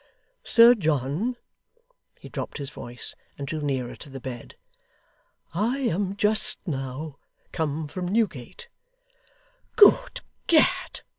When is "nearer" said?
3.61-3.95